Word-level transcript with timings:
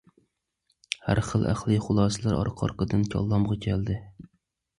ھەر 1.09 1.21
خىل 1.27 1.45
ئەقلىي 1.49 1.81
خۇلاسىلەر 1.83 2.39
ئارقا-ئارقىدىن 2.39 3.05
كاللامغا 3.13 3.61
كەلدى. 3.69 4.01